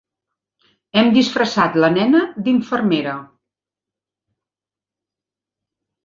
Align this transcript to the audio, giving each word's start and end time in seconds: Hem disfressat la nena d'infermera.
Hem 0.99 1.09
disfressat 1.17 1.75
la 1.83 1.89
nena 1.97 2.21
d'infermera. 2.47 3.13